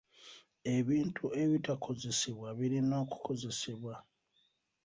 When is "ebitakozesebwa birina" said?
1.43-2.95